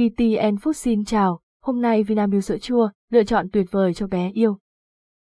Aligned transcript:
VTN 0.00 0.54
Food 0.54 0.72
xin 0.72 1.04
chào, 1.04 1.40
hôm 1.62 1.80
nay 1.80 2.02
Vinamilk 2.02 2.44
sữa 2.44 2.58
chua, 2.58 2.88
lựa 3.10 3.24
chọn 3.24 3.48
tuyệt 3.52 3.66
vời 3.70 3.94
cho 3.94 4.06
bé 4.06 4.30
yêu. 4.34 4.58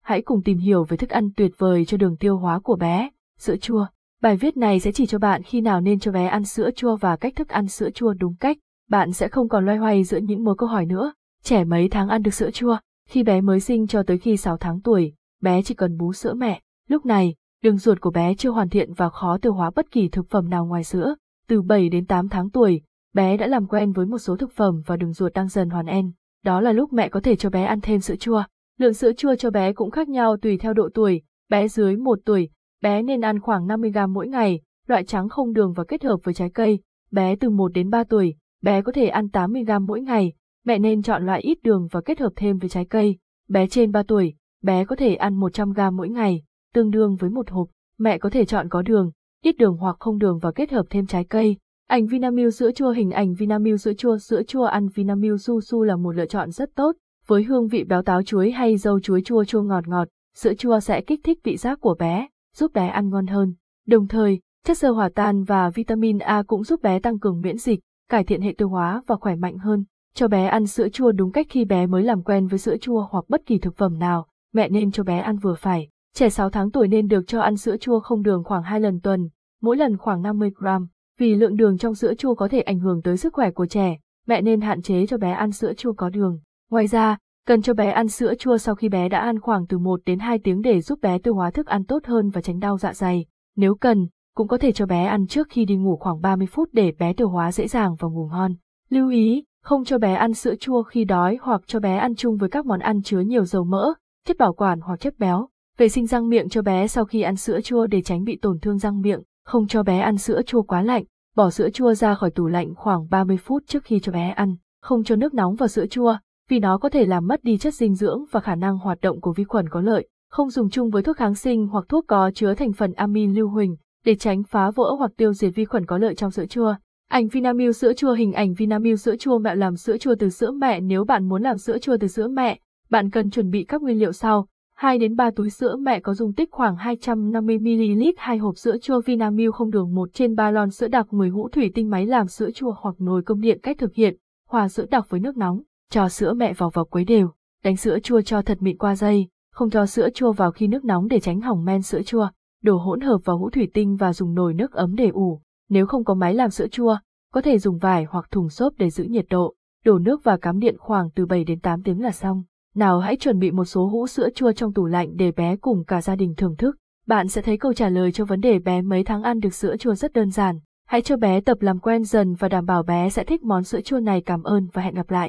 Hãy 0.03 0.22
cùng 0.22 0.43
tìm 0.43 0.58
hiểu 0.58 0.85
về 0.85 0.97
thức 0.97 1.11
ăn 1.11 1.31
tuyệt 1.37 1.53
vời 1.58 1.85
cho 1.85 1.97
đường 1.97 2.17
tiêu 2.17 2.37
hóa 2.37 2.58
của 2.58 2.77
bé, 2.77 3.11
sữa 3.38 3.56
chua. 3.56 3.87
Bài 4.22 4.37
viết 4.37 4.56
này 4.56 4.80
sẽ 4.80 4.93
chỉ 4.93 5.06
cho 5.06 5.19
bạn 5.19 5.43
khi 5.43 5.61
nào 5.61 5.80
nên 5.80 5.99
cho 5.99 6.12
bé 6.12 6.27
ăn 6.27 6.45
sữa 6.45 6.71
chua 6.77 6.96
và 6.96 7.17
cách 7.17 7.37
thức 7.37 7.49
ăn 7.49 7.69
sữa 7.69 7.91
chua 7.91 8.14
đúng 8.14 8.35
cách. 8.41 8.59
Bạn 8.88 9.13
sẽ 9.13 9.28
không 9.28 9.49
còn 9.49 9.67
loay 9.67 9.78
hoay 9.78 10.04
giữa 10.04 10.19
những 10.19 10.45
mối 10.45 10.54
câu 10.59 10.69
hỏi 10.69 10.87
nữa. 10.87 11.13
Trẻ 11.42 11.65
mấy 11.65 11.88
tháng 11.88 12.08
ăn 12.08 12.22
được 12.22 12.35
sữa 12.35 12.51
chua? 12.51 12.76
Khi 13.08 13.22
bé 13.22 13.40
mới 13.40 13.60
sinh 13.60 13.87
cho 13.87 14.03
tới 14.03 14.19
khi 14.19 14.37
6 14.37 14.56
tháng 14.56 14.81
tuổi, 14.81 15.15
bé 15.40 15.63
chỉ 15.63 15.74
cần 15.74 15.97
bú 15.97 16.12
sữa 16.12 16.34
mẹ. 16.34 16.60
Lúc 16.88 17.06
này, 17.06 17.34
đường 17.62 17.79
ruột 17.79 18.01
của 18.01 18.10
bé 18.10 18.34
chưa 18.34 18.51
hoàn 18.51 18.69
thiện 18.69 18.92
và 18.92 19.09
khó 19.09 19.38
tiêu 19.38 19.52
hóa 19.52 19.70
bất 19.70 19.91
kỳ 19.91 20.09
thực 20.09 20.30
phẩm 20.30 20.51
nào 20.51 20.66
ngoài 20.66 20.84
sữa. 20.84 21.15
Từ 21.48 21.62
7 21.62 21.88
đến 21.88 22.06
8 22.06 22.29
tháng 22.29 22.51
tuổi, 22.51 22.83
bé 23.15 23.37
đã 23.37 23.46
làm 23.46 23.66
quen 23.66 23.92
với 23.92 24.06
một 24.06 24.19
số 24.19 24.37
thực 24.37 24.52
phẩm 24.52 24.82
và 24.87 24.96
đường 24.96 25.12
ruột 25.12 25.32
đang 25.34 25.48
dần 25.48 25.70
hoàn 25.70 25.87
en. 25.87 26.10
Đó 26.45 26.60
là 26.60 26.73
lúc 26.73 26.92
mẹ 26.92 27.09
có 27.09 27.20
thể 27.20 27.37
cho 27.37 27.51
bé 27.51 27.65
ăn 27.65 27.80
thêm 27.80 28.01
sữa 28.01 28.16
chua. 28.16 28.42
Lượng 28.78 28.95
sữa 28.95 29.12
chua 29.12 29.34
cho 29.34 29.51
bé 29.51 29.73
cũng 29.73 29.91
khác 29.91 30.09
nhau 30.09 30.37
tùy 30.37 30.59
theo 30.59 30.73
độ 30.73 30.88
tuổi, 30.95 31.23
bé 31.48 31.68
dưới 31.68 31.96
1 31.96 32.18
tuổi, 32.24 32.51
bé 32.82 33.02
nên 33.02 33.20
ăn 33.20 33.41
khoảng 33.41 33.66
50g 33.66 34.09
mỗi 34.12 34.29
ngày, 34.29 34.60
loại 34.87 35.05
trắng 35.05 35.29
không 35.29 35.52
đường 35.52 35.73
và 35.73 35.84
kết 35.88 36.05
hợp 36.05 36.16
với 36.24 36.34
trái 36.34 36.51
cây. 36.51 36.79
Bé 37.10 37.37
từ 37.37 37.51
1 37.51 37.73
đến 37.73 37.91
3 37.91 38.05
tuổi, 38.05 38.34
bé 38.62 38.82
có 38.82 38.92
thể 38.92 39.09
ăn 39.09 39.27
80g 39.32 39.87
mỗi 39.87 40.01
ngày, 40.01 40.32
mẹ 40.65 40.79
nên 40.79 41.02
chọn 41.02 41.27
loại 41.27 41.40
ít 41.40 41.59
đường 41.62 41.88
và 41.90 42.01
kết 42.01 42.20
hợp 42.20 42.32
thêm 42.37 42.59
với 42.59 42.68
trái 42.68 42.84
cây. 42.84 43.18
Bé 43.48 43.66
trên 43.66 43.93
3 43.93 44.02
tuổi, 44.02 44.34
bé 44.62 44.84
có 44.84 44.96
thể 44.96 45.15
ăn 45.15 45.40
100g 45.40 45.93
mỗi 45.93 46.09
ngày, 46.09 46.43
tương 46.74 46.90
đương 46.90 47.16
với 47.16 47.30
một 47.30 47.51
hộp. 47.51 47.68
Mẹ 47.98 48.18
có 48.18 48.30
thể 48.30 48.45
chọn 48.45 48.68
có 48.68 48.82
đường, 48.82 49.10
ít 49.45 49.56
đường 49.56 49.77
hoặc 49.77 49.96
không 49.98 50.18
đường 50.18 50.38
và 50.38 50.52
kết 50.52 50.70
hợp 50.70 50.87
thêm 50.90 51.06
trái 51.06 51.24
cây. 51.24 51.56
Ảnh 51.88 52.06
Vinamilk 52.06 52.55
sữa 52.55 52.70
chua 52.73 52.91
Hình 52.91 53.10
ảnh 53.10 53.34
Vinamilk 53.34 53.80
sữa 53.80 53.92
chua 53.92 54.19
Sữa 54.19 54.42
chua 54.42 54.65
ăn 54.65 54.88
Vinamilk 54.88 55.40
su 55.40 55.60
su 55.60 55.82
là 55.82 55.96
một 55.96 56.12
lựa 56.12 56.26
chọn 56.26 56.51
rất 56.51 56.74
tốt, 56.74 56.93
với 57.26 57.45
hương 57.45 57.68
vị 57.68 57.85
béo 57.85 58.02
táo 58.02 58.23
chuối 58.23 58.51
hay 58.51 58.76
dâu 58.76 59.01
chuối 59.01 59.23
chua 59.23 59.45
chua 59.45 59.62
ngọt 59.62 59.88
ngọt, 59.88 60.09
sữa 60.37 60.54
chua 60.54 60.80
sẽ 60.80 61.01
kích 61.01 61.21
thích 61.24 61.38
vị 61.45 61.57
giác 61.57 61.80
của 61.80 61.95
bé, 61.99 62.29
giúp 62.57 62.73
bé 62.73 62.88
ăn 62.88 63.10
ngon 63.10 63.27
hơn. 63.27 63.54
Đồng 63.87 64.09
thời, 64.09 64.41
chất 64.65 64.79
xơ 64.79 64.91
hòa 64.91 65.09
tan 65.15 65.45
và 65.45 65.71
vitamin 65.71 66.19
A 66.19 66.43
cũng 66.43 66.65
giúp 66.65 66.83
bé 66.83 66.99
tăng 66.99 67.19
cường 67.19 67.41
miễn 67.41 67.59
dịch, 67.59 67.81
cải 68.11 68.25
thiện 68.25 68.41
hệ 68.41 68.55
tiêu 68.59 68.69
hóa 68.69 69.03
và 69.07 69.17
khỏe 69.17 69.37
mạnh 69.37 69.59
hơn. 69.59 69.84
Cho 70.15 70.29
bé 70.29 70.47
ăn 70.47 70.67
sữa 70.67 70.89
chua 70.89 71.12
đúng 71.12 71.33
cách 71.33 71.47
khi 71.51 71.65
bé 71.65 71.87
mới 71.87 72.03
làm 72.03 72.23
quen 72.23 72.47
với 72.47 72.59
sữa 72.59 72.77
chua 72.77 73.07
hoặc 73.11 73.25
bất 73.29 73.47
kỳ 73.47 73.59
thực 73.59 73.77
phẩm 73.77 73.99
nào, 73.99 74.27
mẹ 74.55 74.69
nên 74.69 74.91
cho 74.91 75.03
bé 75.03 75.19
ăn 75.19 75.39
vừa 75.39 75.55
phải. 75.55 75.89
Trẻ 76.15 76.29
6 76.29 76.51
tháng 76.51 76.71
tuổi 76.71 76.89
nên 76.89 77.09
được 77.09 77.27
cho 77.27 77.41
ăn 77.41 77.57
sữa 77.57 77.77
chua 77.77 78.01
không 78.01 78.23
đường 78.23 78.45
khoảng 78.45 78.62
2 78.62 78.81
lần 78.81 79.01
tuần, 79.01 79.29
mỗi 79.62 79.77
lần 79.77 79.97
khoảng 79.97 80.23
50 80.23 80.51
gram. 80.57 80.89
Vì 81.19 81.35
lượng 81.35 81.57
đường 81.57 81.79
trong 81.79 81.95
sữa 81.95 82.15
chua 82.15 82.35
có 82.35 82.49
thể 82.49 82.61
ảnh 82.61 82.79
hưởng 82.79 83.03
tới 83.03 83.17
sức 83.17 83.35
khỏe 83.35 83.51
của 83.51 83.67
trẻ, 83.67 83.99
mẹ 84.27 84.43
nên 84.43 84.61
hạn 84.61 84.83
chế 84.83 85.07
cho 85.07 85.19
bé 85.19 85.33
ăn 85.33 85.53
sữa 85.53 85.73
chua 85.77 85.93
có 85.93 86.09
đường. 86.09 86.39
Ngoài 86.71 86.87
ra, 86.87 87.19
cần 87.47 87.63
cho 87.63 87.75
bé 87.75 87.91
ăn 87.91 88.09
sữa 88.09 88.35
chua 88.39 88.59
sau 88.59 88.75
khi 88.75 88.89
bé 88.89 89.09
đã 89.09 89.19
ăn 89.21 89.41
khoảng 89.41 89.67
từ 89.67 89.79
1 89.79 90.01
đến 90.07 90.19
2 90.19 90.39
tiếng 90.39 90.63
để 90.63 90.81
giúp 90.81 90.99
bé 91.03 91.19
tiêu 91.19 91.35
hóa 91.35 91.51
thức 91.51 91.67
ăn 91.67 91.85
tốt 91.85 92.07
hơn 92.07 92.31
và 92.31 92.41
tránh 92.41 92.59
đau 92.59 92.79
dạ 92.79 92.93
dày. 92.93 93.27
Nếu 93.57 93.75
cần, 93.75 94.07
cũng 94.35 94.49
có 94.49 94.59
thể 94.59 94.73
cho 94.73 94.87
bé 94.87 95.05
ăn 95.05 95.27
trước 95.27 95.47
khi 95.51 95.65
đi 95.65 95.77
ngủ 95.77 95.97
khoảng 95.97 96.21
30 96.21 96.47
phút 96.47 96.69
để 96.73 96.93
bé 96.99 97.13
tiêu 97.13 97.29
hóa 97.29 97.53
dễ 97.53 97.69
dàng 97.69 97.97
và 97.99 98.09
ngủ 98.09 98.29
ngon. 98.33 98.55
Lưu 98.91 99.11
ý, 99.11 99.45
không 99.63 99.85
cho 99.85 99.99
bé 99.99 100.15
ăn 100.15 100.35
sữa 100.35 100.55
chua 100.61 100.83
khi 100.83 101.05
đói 101.05 101.39
hoặc 101.41 101.63
cho 101.67 101.81
bé 101.81 101.97
ăn 101.97 102.15
chung 102.15 102.37
với 102.37 102.49
các 102.49 102.67
món 102.67 102.81
ăn 102.81 103.03
chứa 103.03 103.21
nhiều 103.21 103.45
dầu 103.45 103.65
mỡ, 103.65 103.95
chất 104.27 104.37
bảo 104.39 104.53
quản 104.53 104.81
hoặc 104.81 105.01
chất 105.01 105.19
béo. 105.19 105.49
Vệ 105.79 105.89
sinh 105.89 106.07
răng 106.07 106.29
miệng 106.29 106.49
cho 106.49 106.63
bé 106.63 106.87
sau 106.87 107.05
khi 107.05 107.23
ăn 107.23 107.37
sữa 107.37 107.61
chua 107.61 107.87
để 107.87 108.03
tránh 108.03 108.25
bị 108.25 108.39
tổn 108.43 108.59
thương 108.59 108.79
răng 108.79 109.01
miệng, 109.01 109.21
không 109.49 109.67
cho 109.67 109.83
bé 109.83 109.99
ăn 109.99 110.19
sữa 110.19 110.43
chua 110.47 110.63
quá 110.63 110.83
lạnh, 110.83 111.05
bỏ 111.37 111.51
sữa 111.51 111.71
chua 111.71 111.95
ra 111.95 112.15
khỏi 112.15 112.31
tủ 112.31 112.47
lạnh 112.47 112.75
khoảng 112.75 113.09
30 113.11 113.37
phút 113.37 113.63
trước 113.67 113.85
khi 113.85 114.01
cho 114.01 114.13
bé 114.13 114.29
ăn, 114.29 114.57
không 114.83 115.05
cho 115.05 115.17
nước 115.17 115.35
nóng 115.35 115.55
vào 115.55 115.69
sữa 115.69 115.87
chua, 115.87 116.17
vì 116.49 116.59
nó 116.59 116.79
có 116.79 116.89
thể 116.89 117.07
làm 117.07 117.27
mất 117.27 117.45
đi 117.45 117.59
chất 117.59 117.75
dinh 117.75 117.95
dưỡng 117.95 118.25
và 118.31 118.41
khả 118.41 118.55
năng 118.55 118.79
hoạt 118.79 119.01
động 119.01 119.21
của 119.21 119.33
vi 119.33 119.45
khuẩn 119.45 119.69
có 119.69 119.81
lợi, 119.81 120.09
không 120.31 120.50
dùng 120.50 120.71
chung 120.71 120.91
với 120.91 121.03
thuốc 121.03 121.17
kháng 121.17 121.34
sinh 121.34 121.67
hoặc 121.67 121.84
thuốc 121.89 122.05
có 122.09 122.31
chứa 122.34 122.55
thành 122.55 122.72
phần 122.72 122.93
amin 122.93 123.34
lưu 123.34 123.49
huỳnh, 123.49 123.77
để 124.05 124.15
tránh 124.15 124.43
phá 124.43 124.71
vỡ 124.71 124.95
hoặc 124.99 125.11
tiêu 125.17 125.33
diệt 125.33 125.55
vi 125.55 125.65
khuẩn 125.65 125.87
có 125.87 125.99
lợi 125.99 126.15
trong 126.15 126.31
sữa 126.31 126.47
chua. 126.47 126.75
Ảnh 127.11 127.28
Vinamilk 127.28 127.77
sữa 127.77 127.93
chua 127.93 128.12
Hình 128.12 128.33
ảnh 128.33 128.55
Vinamilk 128.55 129.01
sữa 129.01 129.17
chua 129.17 129.39
mẹ 129.39 129.55
làm 129.55 129.77
sữa 129.77 129.99
chua 129.99 130.15
từ 130.15 130.31
sữa 130.31 130.51
mẹ 130.51 130.81
Nếu 130.81 131.05
bạn 131.05 131.28
muốn 131.28 131.43
làm 131.43 131.59
sữa 131.59 131.78
chua 131.78 131.97
từ 132.01 132.09
sữa 132.09 132.28
mẹ, 132.28 132.59
bạn 132.91 133.11
cần 133.11 133.31
chuẩn 133.31 133.51
bị 133.51 133.65
các 133.65 133.83
nguyên 133.83 133.99
liệu 133.99 134.12
sau. 134.12 134.47
2 134.78 134.99
đến 134.99 135.16
3 135.16 135.31
túi 135.31 135.50
sữa 135.50 135.77
mẹ 135.77 136.00
có 136.00 136.15
dung 136.15 136.33
tích 136.33 136.49
khoảng 136.53 136.77
250ml 136.77 138.12
hai 138.16 138.39
hộp 138.39 138.56
sữa 138.56 138.77
chua 138.83 139.00
Vinamilk 139.00 139.55
không 139.55 139.71
đường 139.71 139.94
1 139.94 140.09
trên 140.12 140.34
3 140.34 140.50
lon 140.50 140.71
sữa 140.71 140.89
đặc 140.89 141.12
10 141.12 141.28
hũ 141.28 141.49
thủy 141.49 141.71
tinh 141.75 141.91
máy 141.91 142.06
làm 142.06 142.28
sữa 142.28 142.50
chua 142.50 142.75
hoặc 142.78 142.94
nồi 142.99 143.22
công 143.22 143.41
điện 143.41 143.59
cách 143.62 143.77
thực 143.78 143.94
hiện, 143.94 144.16
hòa 144.49 144.69
sữa 144.69 144.84
đặc 144.91 145.11
với 145.11 145.21
nước 145.21 145.37
nóng, 145.37 145.62
cho 145.91 146.09
sữa 146.09 146.33
mẹ 146.33 146.53
vào 146.53 146.71
vào 146.71 146.84
quấy 146.84 147.05
đều, 147.05 147.31
đánh 147.65 147.77
sữa 147.77 147.99
chua 148.03 148.21
cho 148.21 148.43
thật 148.43 148.59
mịn 148.61 148.78
qua 148.78 148.97
dây, 148.97 149.28
không 149.53 149.71
cho 149.71 149.87
sữa 149.87 150.09
chua 150.15 150.33
vào 150.33 150.50
khi 150.50 150.66
nước 150.66 150.84
nóng 150.84 151.09
để 151.09 151.21
tránh 151.21 151.41
hỏng 151.41 151.65
men 151.65 151.83
sữa 151.83 152.03
chua, 152.03 152.28
đổ 152.62 152.77
hỗn 152.77 153.00
hợp 153.00 153.19
vào 153.25 153.39
hũ 153.39 153.50
thủy 153.50 153.71
tinh 153.75 153.97
và 153.97 154.12
dùng 154.12 154.34
nồi 154.34 154.55
nước 154.55 154.72
ấm 154.72 154.95
để 154.95 155.09
ủ. 155.09 155.41
Nếu 155.69 155.87
không 155.87 156.05
có 156.05 156.15
máy 156.15 156.34
làm 156.34 156.50
sữa 156.50 156.66
chua, 156.69 156.97
có 157.33 157.41
thể 157.41 157.59
dùng 157.59 157.78
vải 157.78 158.05
hoặc 158.05 158.31
thùng 158.31 158.49
xốp 158.49 158.72
để 158.78 158.91
giữ 158.91 159.05
nhiệt 159.05 159.27
độ, 159.31 159.55
đổ 159.84 159.99
nước 159.99 160.25
và 160.25 160.37
cắm 160.37 160.59
điện 160.59 160.77
khoảng 160.78 161.10
từ 161.15 161.27
7 161.27 161.45
đến 161.45 161.60
8 161.60 161.83
tiếng 161.83 162.00
là 162.00 162.10
xong. 162.10 162.43
Nào 162.78 162.99
hãy 162.99 163.16
chuẩn 163.16 163.39
bị 163.39 163.50
một 163.50 163.65
số 163.65 163.87
hũ 163.87 164.06
sữa 164.06 164.28
chua 164.34 164.53
trong 164.53 164.72
tủ 164.72 164.87
lạnh 164.87 165.09
để 165.16 165.33
bé 165.33 165.56
cùng 165.56 165.84
cả 165.84 166.00
gia 166.00 166.16
đình 166.16 166.34
thưởng 166.37 166.56
thức. 166.56 166.77
Bạn 167.06 167.28
sẽ 167.28 167.43
thấy 167.43 167.56
câu 167.56 167.72
trả 167.72 167.89
lời 167.89 168.12
cho 168.12 168.25
vấn 168.25 168.41
đề 168.41 168.59
bé 168.59 168.83
mấy 168.83 169.05
tháng 169.05 169.22
ăn 169.22 169.41
được 169.41 169.55
sữa 169.55 169.77
chua 169.77 169.94
rất 169.94 170.12
đơn 170.12 170.31
giản. 170.31 170.59
Hãy 170.89 171.03
cho 171.03 171.16
bé 171.16 171.41
tập 171.41 171.59
làm 171.61 171.78
quen 171.78 172.05
dần 172.05 172.34
và 172.34 172.49
đảm 172.49 172.66
bảo 172.66 172.83
bé 172.83 173.11
sẽ 173.11 173.25
thích 173.25 173.43
món 173.43 173.65
sữa 173.65 173.81
chua 173.81 174.00
này. 174.00 174.21
Cảm 174.21 174.43
ơn 174.43 174.69
và 174.72 174.83
hẹn 174.83 174.94
gặp 174.94 175.11
lại. 175.11 175.27